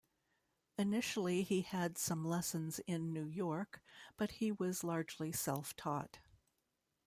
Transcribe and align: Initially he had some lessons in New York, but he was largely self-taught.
Initially 0.79 1.43
he 1.43 1.61
had 1.61 1.95
some 1.95 2.25
lessons 2.25 2.79
in 2.87 3.13
New 3.13 3.27
York, 3.27 3.81
but 4.17 4.31
he 4.31 4.51
was 4.51 4.83
largely 4.83 5.31
self-taught. 5.31 6.17